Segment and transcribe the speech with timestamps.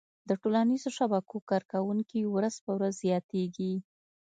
[0.29, 3.73] د ټولنیزو شبکو کارونکي ورځ په ورځ زياتيږي